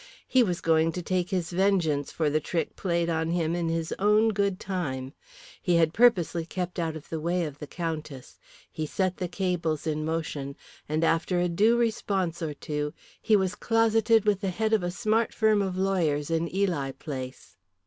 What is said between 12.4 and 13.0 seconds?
or two